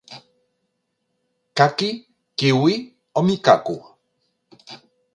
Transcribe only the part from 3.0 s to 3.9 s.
o micaco?